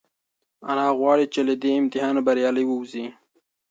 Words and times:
انا 0.69 0.87
غواړي 0.99 1.25
چې 1.33 1.41
له 1.47 1.53
دې 1.61 1.71
امتحانه 1.81 2.21
بریالۍ 2.27 2.65
ووځي. 2.67 3.05